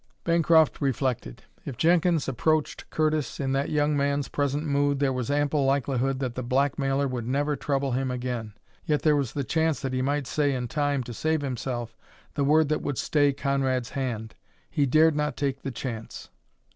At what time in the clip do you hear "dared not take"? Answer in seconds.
14.87-15.61